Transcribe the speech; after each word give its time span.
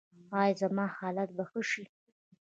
ایا 0.41 0.53
زما 0.61 0.85
حالت 0.97 1.29
به 1.35 1.43
ښه 1.49 1.61
شي؟ 1.69 1.83